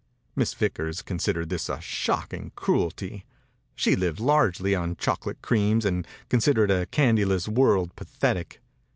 [0.35, 3.23] Miss Vickers considered this a shocking cruelty.
[3.75, 8.61] She lived largely on chocolate creams and considered a candyless world pathetic.